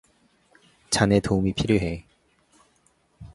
자네 0.89 1.19
도움이 1.19 1.53
필요해. 1.53 2.07